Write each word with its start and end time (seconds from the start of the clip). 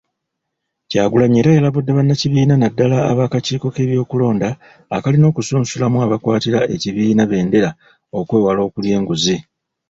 Kyagulanyi 0.89 1.37
era 1.41 1.51
yalabudde 1.57 1.91
bannakibiina 1.97 2.53
naddala 2.57 2.97
ab'akakiiko 3.11 3.67
k’ebyokulonda 3.75 4.49
akalina 4.95 5.25
okusunsulamu 5.31 5.97
abakwatira 6.05 6.59
ekibiina 6.75 7.23
bbendera 7.25 7.69
okwewala 8.19 8.59
okulya 8.67 8.93
enguzi. 8.99 9.35